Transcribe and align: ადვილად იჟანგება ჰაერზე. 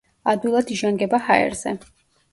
ადვილად 0.31 0.71
იჟანგება 0.77 1.19
ჰაერზე. 1.29 1.77